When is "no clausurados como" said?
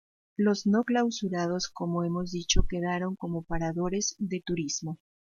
0.65-2.03